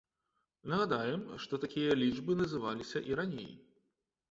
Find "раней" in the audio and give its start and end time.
3.23-3.51